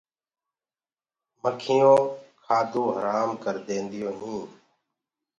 مکيونٚ 1.41 2.05
ڪآدو 2.43 2.83
هرآم 2.95 3.29
ڪر 3.43 3.55
دينديونٚ 3.67 4.19
هينٚ۔ 4.21 4.47